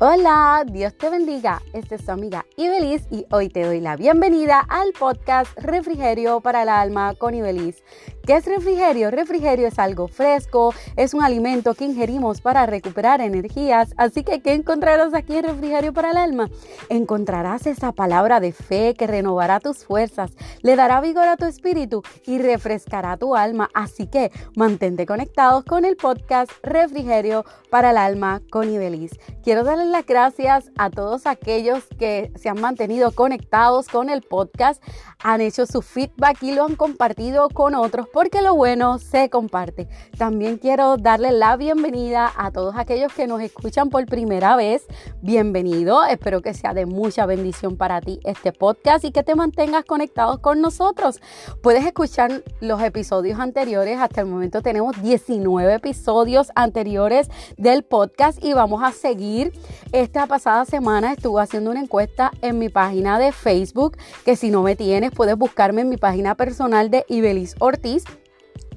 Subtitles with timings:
[0.00, 1.60] Hola, Dios te bendiga.
[1.72, 6.62] Esta es tu amiga Ibeliz y hoy te doy la bienvenida al podcast Refrigerio para
[6.62, 7.82] el Alma con Ibeliz.
[8.28, 9.10] ¿Qué es refrigerio?
[9.10, 13.94] Refrigerio es algo fresco, es un alimento que ingerimos para recuperar energías.
[13.96, 16.50] Así que, ¿qué encontrarás aquí en Refrigerio para el Alma?
[16.90, 22.02] Encontrarás esa palabra de fe que renovará tus fuerzas, le dará vigor a tu espíritu
[22.26, 23.70] y refrescará tu alma.
[23.72, 29.12] Así que, mantente conectados con el podcast Refrigerio para el Alma con Ibeliz.
[29.42, 34.82] Quiero darle las gracias a todos aquellos que se han mantenido conectados con el podcast,
[35.24, 39.86] han hecho su feedback y lo han compartido con otros porque lo bueno se comparte.
[40.16, 44.84] También quiero darle la bienvenida a todos aquellos que nos escuchan por primera vez.
[45.22, 49.84] Bienvenido, espero que sea de mucha bendición para ti este podcast y que te mantengas
[49.84, 51.20] conectados con nosotros.
[51.62, 58.52] Puedes escuchar los episodios anteriores, hasta el momento tenemos 19 episodios anteriores del podcast y
[58.52, 59.52] vamos a seguir.
[59.92, 64.64] Esta pasada semana estuve haciendo una encuesta en mi página de Facebook, que si no
[64.64, 68.07] me tienes puedes buscarme en mi página personal de Ibelis Ortiz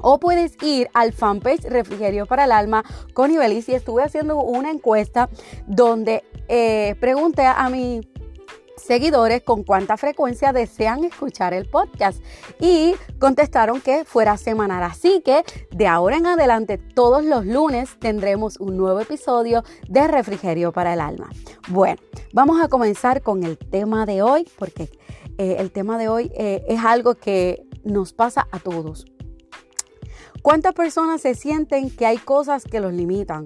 [0.00, 2.84] o puedes ir al fanpage Refrigerio para el Alma
[3.14, 5.28] con Ibelis y estuve haciendo una encuesta
[5.66, 8.00] donde eh, pregunté a mi
[8.80, 12.22] seguidores con cuánta frecuencia desean escuchar el podcast
[12.58, 14.82] y contestaron que fuera semanal.
[14.82, 20.72] Así que de ahora en adelante, todos los lunes tendremos un nuevo episodio de Refrigerio
[20.72, 21.30] para el Alma.
[21.68, 22.00] Bueno,
[22.32, 24.90] vamos a comenzar con el tema de hoy porque
[25.38, 29.09] eh, el tema de hoy eh, es algo que nos pasa a todos.
[30.42, 33.44] ¿Cuántas personas se sienten que hay cosas que los limitan?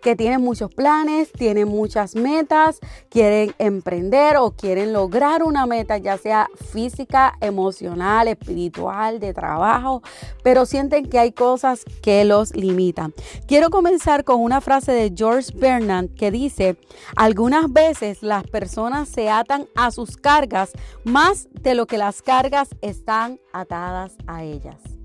[0.00, 6.16] Que tienen muchos planes, tienen muchas metas, quieren emprender o quieren lograr una meta, ya
[6.18, 10.02] sea física, emocional, espiritual, de trabajo,
[10.44, 13.12] pero sienten que hay cosas que los limitan.
[13.48, 16.76] Quiero comenzar con una frase de George Bernard que dice,
[17.16, 20.70] algunas veces las personas se atan a sus cargas
[21.02, 24.95] más de lo que las cargas están atadas a ellas.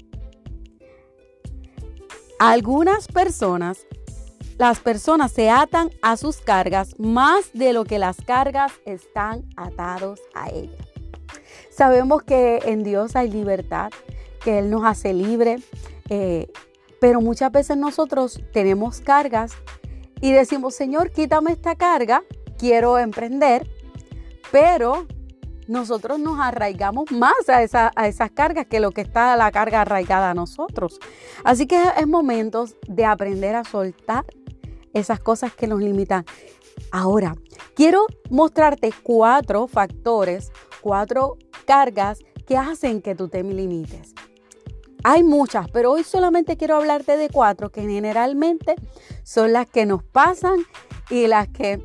[2.44, 3.86] Algunas personas,
[4.58, 10.20] las personas se atan a sus cargas más de lo que las cargas están atados
[10.34, 10.88] a ellas.
[11.70, 13.92] Sabemos que en Dios hay libertad,
[14.44, 15.58] que Él nos hace libre,
[16.10, 16.52] eh,
[17.00, 19.52] pero muchas veces nosotros tenemos cargas
[20.20, 22.24] y decimos, Señor, quítame esta carga,
[22.58, 23.70] quiero emprender,
[24.52, 25.06] pero
[25.68, 30.34] nosotros nos arraigamos más a, esas cargas que lo que está la carga arraigada a
[30.34, 31.00] nosotros.
[31.44, 34.26] Así que es momento de aprender a soltar
[34.94, 36.26] esas cosas que nos limitan.
[36.92, 37.36] Ahora,
[37.76, 40.52] quiero mostrarte cuatro factores,
[40.82, 44.14] cuatro cargas que hacen que tú te limites.
[45.04, 48.76] Hay muchas, pero hoy solamente quiero hablarte de cuatro que generalmente
[49.24, 50.60] son las que nos pasan
[51.10, 51.82] y las que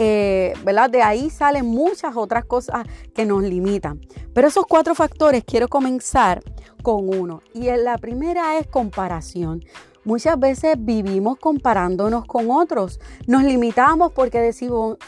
[0.00, 0.88] eh, ¿verdad?
[0.88, 2.86] De ahí salen muchas otras cosas
[3.16, 4.00] que nos limitan.
[4.32, 6.40] Pero esos cuatro factores quiero comenzar
[6.84, 7.42] con uno.
[7.52, 9.64] Y la primera es comparación.
[10.04, 13.00] Muchas veces vivimos comparándonos con otros.
[13.26, 14.98] Nos limitamos porque decimos,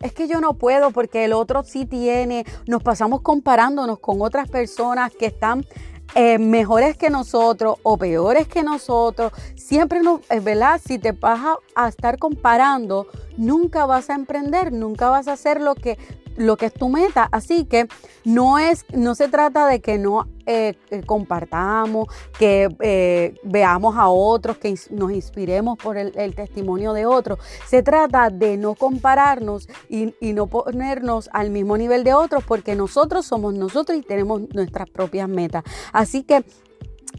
[0.00, 2.46] es que yo no puedo porque el otro sí tiene.
[2.66, 5.66] Nos pasamos comparándonos con otras personas que están
[6.14, 9.32] eh, mejores que nosotros o peores que nosotros.
[9.54, 10.80] Siempre, nos, es ¿verdad?
[10.84, 11.40] Si te vas
[11.74, 15.98] a estar comparando, nunca vas a emprender, nunca vas a hacer lo que
[16.38, 17.28] lo que es tu meta.
[17.30, 17.86] Así que
[18.24, 24.08] no es, no se trata de que no eh, eh, compartamos, que eh, veamos a
[24.08, 27.38] otros, que nos inspiremos por el, testimonio de otros.
[27.66, 32.74] Se trata de no compararnos y, y, no ponernos al mismo nivel de otros, porque
[32.74, 35.64] nosotros somos nosotros y tenemos nuestras propias metas.
[35.92, 36.44] Así que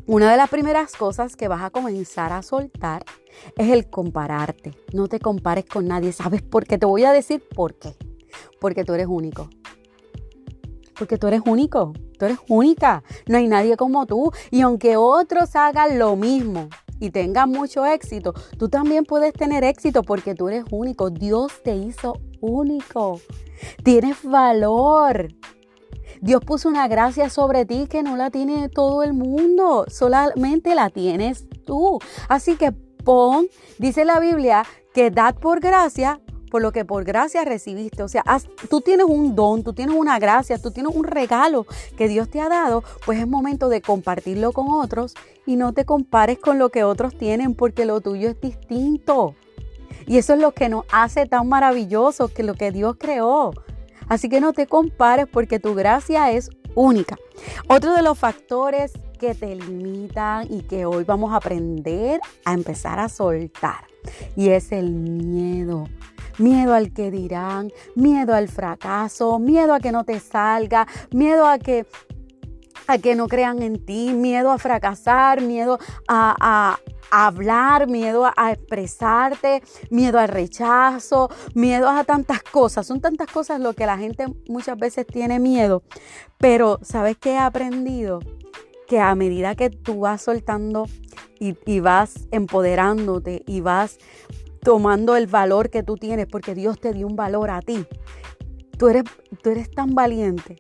[0.06, 3.06] una de las primeras cosas que vas a comenzar a soltar
[3.58, 4.74] es el compararte.
[4.94, 6.14] No te compares con nadie.
[6.14, 6.78] ¿Sabes por qué?
[6.78, 7.96] Te voy a decir por qué.
[8.60, 9.50] Porque tú eres único.
[10.98, 11.94] Porque tú eres único.
[12.18, 13.04] Tú eres única.
[13.28, 14.32] No hay nadie como tú.
[14.52, 16.70] Y aunque otros hagan lo mismo
[17.00, 21.10] y tengan mucho éxito, tú también puedes tener éxito porque tú eres único.
[21.10, 23.22] Dios te hizo único.
[23.84, 25.30] Tienes valor.
[26.22, 30.90] Dios puso una gracia sobre ti que no la tiene todo el mundo, solamente la
[30.90, 32.00] tienes tú.
[32.28, 33.48] Así que pon,
[33.78, 38.04] dice la Biblia, que dad por gracia por lo que por gracia recibiste.
[38.04, 38.24] O sea,
[38.70, 41.66] tú tienes un don, tú tienes una gracia, tú tienes un regalo
[41.98, 45.14] que Dios te ha dado, pues es momento de compartirlo con otros
[45.46, 49.36] y no te compares con lo que otros tienen porque lo tuyo es distinto.
[50.06, 53.52] Y eso es lo que nos hace tan maravilloso que lo que Dios creó.
[54.08, 57.18] Así que no te compares porque tu gracia es única.
[57.68, 63.00] Otro de los factores que te limitan y que hoy vamos a aprender a empezar
[63.00, 63.90] a soltar
[64.36, 65.88] y es el miedo.
[66.40, 71.60] Miedo al que dirán, miedo al fracaso, miedo a que no te salga, miedo a
[71.60, 71.86] que
[72.90, 75.78] a que no crean en ti, miedo a fracasar, miedo
[76.08, 76.80] a,
[77.12, 82.88] hablar, miedo a, expresarte, miedo al rechazo, miedo a tantas cosas.
[82.88, 85.84] Son tantas cosas lo que la gente muchas veces tiene miedo.
[86.40, 88.22] Pero, ¿sabes qué he aprendido?
[88.88, 90.88] Que a medida que tú vas soltando
[91.40, 94.00] y, y vas empoderándote y vas
[94.62, 97.86] tomando el valor que tú tienes, porque Dios te dio un valor a ti,
[98.78, 99.04] tú eres,
[99.42, 100.58] tú eres tan valiente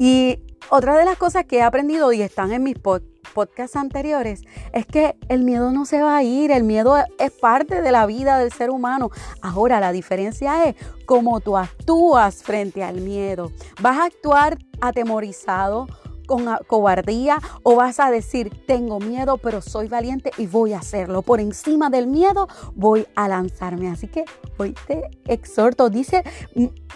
[0.00, 4.40] y otra de las cosas que he aprendido y están en mis podcasts anteriores
[4.72, 8.06] es que el miedo no se va a ir, el miedo es parte de la
[8.06, 9.10] vida del ser humano.
[9.42, 13.52] Ahora la diferencia es cómo tú actúas frente al miedo.
[13.82, 15.86] ¿Vas a actuar atemorizado?
[16.30, 21.22] Con cobardía o vas a decir, tengo miedo, pero soy valiente y voy a hacerlo.
[21.22, 22.46] Por encima del miedo
[22.76, 23.90] voy a lanzarme.
[23.90, 24.24] Así que
[24.56, 26.22] hoy te exhorto, dice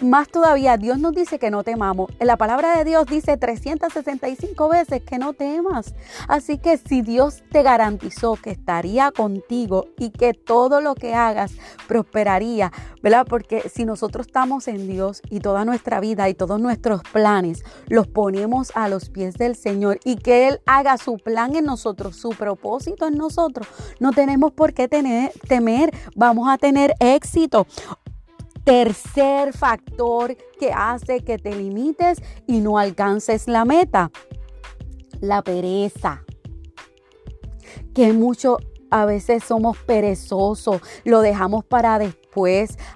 [0.01, 2.11] más todavía, Dios nos dice que no temamos.
[2.19, 5.93] La palabra de Dios dice 365 veces que no temas.
[6.27, 11.53] Así que si Dios te garantizó que estaría contigo y que todo lo que hagas
[11.87, 12.71] prosperaría,
[13.01, 13.25] ¿verdad?
[13.27, 18.07] Porque si nosotros estamos en Dios y toda nuestra vida y todos nuestros planes los
[18.07, 22.29] ponemos a los pies del Señor y que Él haga su plan en nosotros, su
[22.29, 23.67] propósito en nosotros,
[23.99, 27.67] no tenemos por qué tener, temer, vamos a tener éxito.
[28.63, 34.11] Tercer factor que hace que te limites y no alcances la meta,
[35.21, 36.23] la pereza.
[37.93, 38.57] Que mucho
[38.89, 42.24] a veces somos perezosos, lo dejamos para después,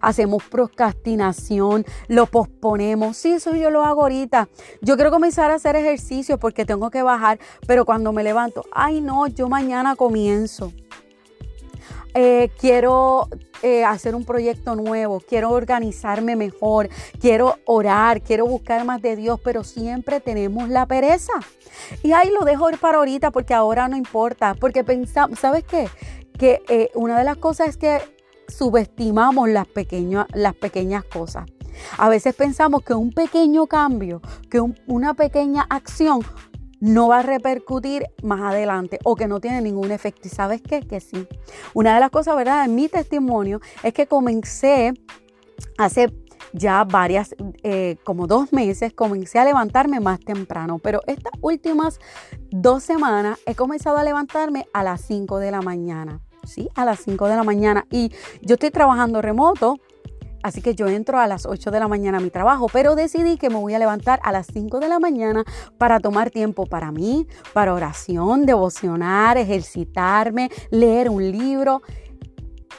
[0.01, 3.17] hacemos procrastinación, lo posponemos.
[3.17, 4.49] Sí, eso yo lo hago ahorita.
[4.81, 9.01] Yo quiero comenzar a hacer ejercicio porque tengo que bajar, pero cuando me levanto, ay
[9.01, 10.73] no, yo mañana comienzo.
[12.15, 13.29] Eh, quiero
[13.61, 16.89] eh, hacer un proyecto nuevo, quiero organizarme mejor,
[17.21, 21.33] quiero orar, quiero buscar más de Dios, pero siempre tenemos la pereza.
[22.01, 25.87] Y ahí lo dejo para ahorita porque ahora no importa, porque pensamos, ¿sabes qué?
[26.37, 27.99] Que eh, una de las cosas es que
[28.49, 29.67] subestimamos las,
[30.33, 31.45] las pequeñas cosas.
[31.97, 36.21] A veces pensamos que un pequeño cambio, que una pequeña acción
[36.79, 40.27] no va a repercutir más adelante o que no tiene ningún efecto.
[40.27, 40.81] ¿Y sabes qué?
[40.81, 41.27] Que sí.
[41.73, 42.65] Una de las cosas, ¿verdad?
[42.65, 44.93] En mi testimonio es que comencé
[45.77, 46.07] hace
[46.53, 51.99] ya varias, eh, como dos meses, comencé a levantarme más temprano, pero estas últimas
[52.49, 56.21] dos semanas he comenzado a levantarme a las 5 de la mañana.
[56.43, 57.85] Sí, a las 5 de la mañana.
[57.91, 59.77] Y yo estoy trabajando remoto,
[60.41, 63.37] Así que yo entro a las 8 de la mañana a mi trabajo, pero decidí
[63.37, 65.43] que me voy a levantar a las 5 de la mañana
[65.77, 71.81] para tomar tiempo para mí, para oración, devocionar, ejercitarme, leer un libro.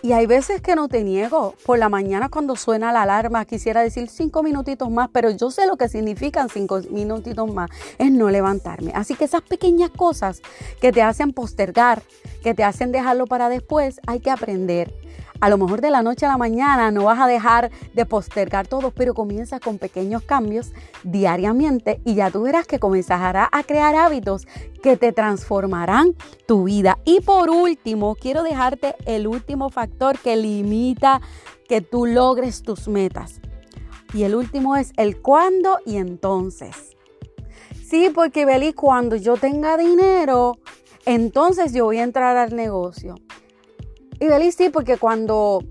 [0.03, 1.55] Y hay veces que no te niego.
[1.67, 5.67] Por la mañana cuando suena la alarma quisiera decir cinco minutitos más, pero yo sé
[5.67, 7.71] lo que significan cinco minutitos más.
[7.99, 8.93] Es no levantarme.
[8.95, 10.41] Así que esas pequeñas cosas
[10.81, 12.03] que te hacen postergar,
[12.43, 14.93] que te hacen dejarlo para después, hay que aprender
[15.41, 18.67] a lo mejor de la noche a la mañana no vas a dejar de postergar
[18.67, 20.73] todo, pero comienza con pequeños cambios
[21.03, 24.47] diariamente y ya tú verás que comenzarás a crear hábitos
[24.83, 26.15] que te transformarán
[26.47, 26.99] tu vida.
[27.05, 31.21] Y por último, quiero dejarte el último factor que limita
[31.69, 33.41] que tú logres tus metas.
[34.13, 36.97] Y el último es el cuándo y entonces.
[37.87, 40.59] Sí, porque Beli, cuando yo tenga dinero,
[41.07, 43.17] entonces yo voy a entrar al negocio.
[44.21, 45.65] Y feliz sí, porque cuando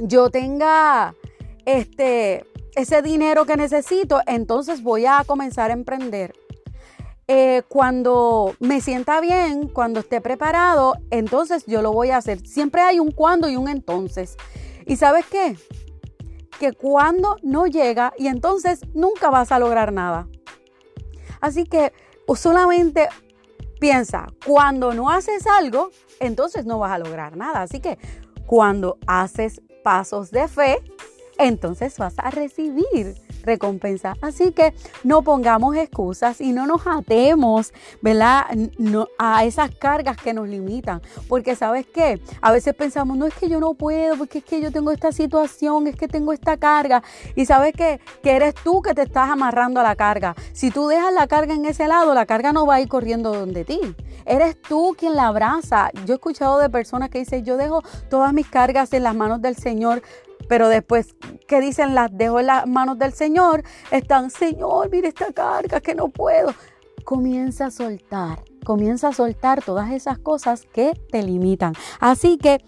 [0.00, 1.14] yo tenga
[1.64, 6.34] este, ese dinero que necesito, entonces voy a comenzar a emprender.
[7.28, 12.44] Eh, cuando me sienta bien, cuando esté preparado, entonces yo lo voy a hacer.
[12.44, 14.36] Siempre hay un cuando y un entonces.
[14.84, 15.56] ¿Y sabes qué?
[16.58, 20.26] Que cuando no llega y entonces nunca vas a lograr nada.
[21.40, 21.92] Así que
[22.34, 23.08] solamente
[23.80, 27.62] Piensa, cuando no haces algo, entonces no vas a lograr nada.
[27.62, 27.98] Así que
[28.46, 30.78] cuando haces pasos de fe,
[31.38, 34.14] entonces vas a recibir recompensa.
[34.20, 38.46] Así que no pongamos excusas y no nos atemos, ¿verdad?
[39.18, 41.00] a esas cargas que nos limitan.
[41.28, 42.20] Porque sabes qué?
[42.40, 45.12] A veces pensamos, no es que yo no puedo, porque es que yo tengo esta
[45.12, 47.02] situación, es que tengo esta carga.
[47.34, 48.00] Y sabes qué?
[48.22, 50.34] Que eres tú que te estás amarrando a la carga.
[50.52, 53.32] Si tú dejas la carga en ese lado, la carga no va a ir corriendo
[53.32, 53.80] donde ti.
[54.26, 55.90] Eres tú quien la abraza.
[56.06, 59.40] Yo he escuchado de personas que dicen, yo dejo todas mis cargas en las manos
[59.40, 60.02] del Señor
[60.50, 61.14] pero después
[61.46, 65.94] que dicen las dejo en las manos del Señor, están, Señor, mire esta carga que
[65.94, 66.52] no puedo.
[67.04, 71.74] Comienza a soltar, comienza a soltar todas esas cosas que te limitan.
[72.00, 72.58] Así que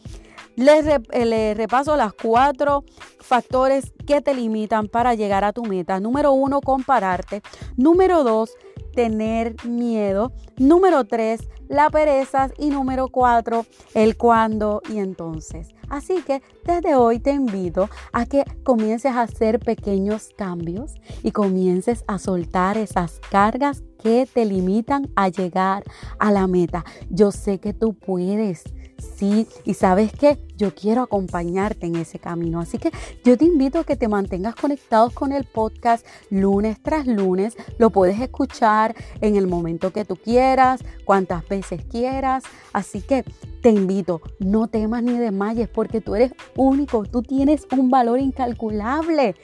[0.55, 2.85] Les, eh, repaso las cuatro
[3.19, 5.99] factores que te limitan para llegar a tu meta.
[5.99, 7.43] Número uno, compararte.
[7.77, 8.53] Número dos,
[8.93, 10.33] tener miedo.
[10.57, 12.51] Número tres, la pereza.
[12.59, 15.69] Y número cuatro, el cuándo y entonces.
[15.89, 22.05] Así que desde hoy te invito a que comiences a hacer pequeños cambios y comiences
[22.07, 25.85] a soltar esas cargas que te limitan a llegar
[26.19, 26.85] a la meta.
[27.11, 28.65] Yo sé que tú puedes.
[29.03, 32.61] Sí, y sabes que yo quiero acompañarte en ese camino.
[32.61, 32.91] Así que
[33.25, 37.57] yo te invito a que te mantengas conectados con el podcast lunes tras lunes.
[37.79, 42.45] Lo puedes escuchar en el momento que tú quieras, cuantas veces quieras.
[42.73, 43.25] Así que
[43.61, 49.35] te invito, no temas ni desmayes porque tú eres único, tú tienes un valor incalculable.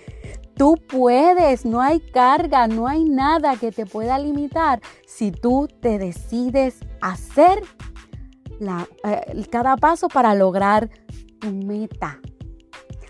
[0.55, 5.99] Tú puedes, no hay carga, no hay nada que te pueda limitar si tú te
[5.99, 7.62] decides hacer
[8.61, 10.91] eh, cada paso para lograr
[11.41, 12.21] tu meta.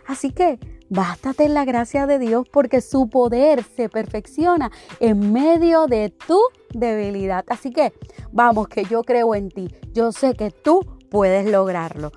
[0.07, 5.87] Así que bástate en la gracia de Dios porque su poder se perfecciona en medio
[5.87, 6.40] de tu
[6.73, 7.45] debilidad.
[7.49, 7.93] Así que
[8.33, 9.69] vamos, que yo creo en ti.
[9.93, 12.12] Yo sé que tú puedes lograrlo.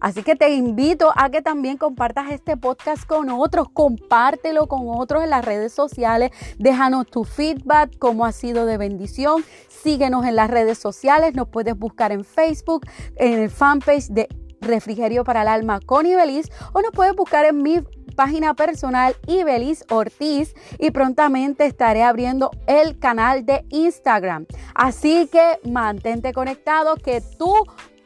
[0.00, 5.24] Así que te invito a que también compartas este podcast con otros, compártelo con otros
[5.24, 10.50] en las redes sociales, déjanos tu feedback, cómo ha sido de bendición, síguenos en las
[10.50, 12.86] redes sociales, nos puedes buscar en Facebook,
[13.16, 14.28] en el fanpage de
[14.60, 17.82] Refrigerio para el Alma con Ibeliz o nos puedes buscar en mi
[18.16, 24.46] página personal Ibeliz Ortiz y prontamente estaré abriendo el canal de Instagram.
[24.74, 27.52] Así que mantente conectado que tú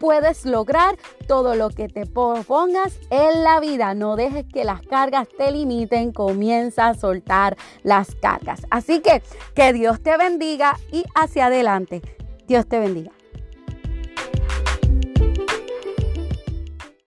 [0.00, 0.96] puedes lograr
[1.28, 3.94] todo lo que te propongas en la vida.
[3.94, 8.66] No dejes que las cargas te limiten, comienza a soltar las cargas.
[8.70, 9.22] Así que
[9.54, 12.02] que Dios te bendiga y hacia adelante.
[12.48, 13.12] Dios te bendiga.